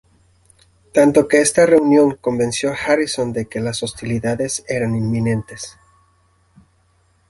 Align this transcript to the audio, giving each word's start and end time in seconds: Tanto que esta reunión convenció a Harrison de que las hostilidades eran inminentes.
Tanto 0.93 1.27
que 1.27 1.41
esta 1.41 1.67
reunión 1.67 2.17
convenció 2.19 2.71
a 2.71 2.73
Harrison 2.75 3.31
de 3.33 3.45
que 3.45 3.59
las 3.59 3.83
hostilidades 3.83 4.65
eran 4.67 4.95
inminentes. 4.95 5.77